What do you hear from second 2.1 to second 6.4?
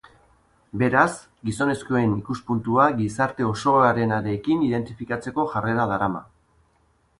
ikuspuntua gizarte osoarenarekin identifikatzeko jarrera darama.